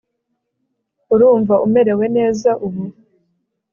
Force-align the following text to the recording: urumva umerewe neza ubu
urumva 1.13 1.55
umerewe 1.65 2.05
neza 2.17 2.49
ubu 2.65 2.83